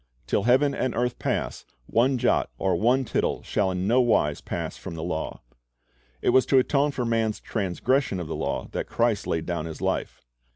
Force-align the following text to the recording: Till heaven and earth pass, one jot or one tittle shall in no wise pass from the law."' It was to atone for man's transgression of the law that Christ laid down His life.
Till 0.25 0.45
heaven 0.45 0.73
and 0.73 0.95
earth 0.95 1.19
pass, 1.19 1.63
one 1.85 2.17
jot 2.17 2.49
or 2.57 2.75
one 2.75 3.05
tittle 3.05 3.43
shall 3.43 3.69
in 3.69 3.85
no 3.85 4.01
wise 4.01 4.41
pass 4.41 4.75
from 4.75 4.95
the 4.95 5.03
law."' 5.03 5.41
It 6.23 6.29
was 6.29 6.47
to 6.47 6.57
atone 6.57 6.89
for 6.89 7.05
man's 7.05 7.39
transgression 7.39 8.19
of 8.19 8.25
the 8.27 8.35
law 8.35 8.67
that 8.71 8.87
Christ 8.87 9.27
laid 9.27 9.45
down 9.45 9.67
His 9.67 9.79
life. 9.79 10.23